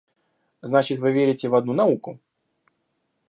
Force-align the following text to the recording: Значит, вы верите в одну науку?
Значит, 0.61 0.97
вы 0.97 1.11
верите 1.11 1.47
в 1.47 1.53
одну 1.53 1.73
науку? 1.73 2.19